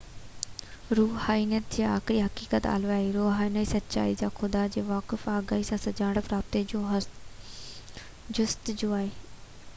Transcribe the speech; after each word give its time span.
روحانيت 0.99 1.75
هڪ 1.79 1.89
آخرين 1.97 2.23
حقيقت 2.27 2.67
الاهي 2.69 3.11
روحاني 3.19 3.63
سچائي 3.73 4.17
يا 4.25 4.31
خدا 4.41 4.65
جي 4.77 4.85
واقف 4.89 5.29
آگاهي 5.37 5.69
سان 5.71 5.83
سڃاڻپ 5.85 6.33
رابطي 6.35 6.65
جي 6.75 6.83
جستجو 8.41 8.93
آهي 9.05 9.09